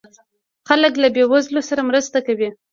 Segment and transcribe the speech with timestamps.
[0.67, 2.49] خلک له بې وزلو سره مرسته کوي.